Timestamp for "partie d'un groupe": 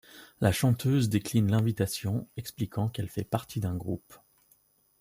3.23-4.15